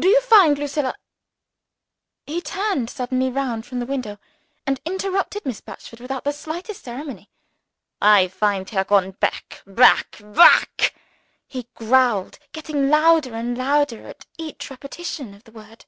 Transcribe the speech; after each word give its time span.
Do 0.00 0.08
you 0.08 0.20
find 0.22 0.58
Lucilla" 0.58 0.96
He 2.26 2.40
turned 2.42 2.90
suddenly 2.90 3.30
round 3.30 3.64
from 3.64 3.78
the 3.78 3.86
window, 3.86 4.18
and 4.66 4.80
interrupted 4.84 5.46
Miss 5.46 5.60
Batchford 5.60 6.00
without 6.00 6.24
the 6.24 6.32
slightest 6.32 6.82
ceremony. 6.82 7.30
"I 8.02 8.26
find 8.26 8.68
her 8.70 8.82
gone 8.82 9.12
back, 9.12 9.62
back, 9.64 10.16
back!" 10.24 10.92
he 11.46 11.68
growled, 11.76 12.40
getting 12.50 12.90
louder 12.90 13.32
and 13.36 13.56
louder 13.56 14.08
at 14.08 14.26
each 14.38 14.72
repetition 14.72 15.34
of 15.34 15.44
the 15.44 15.52
word. 15.52 15.84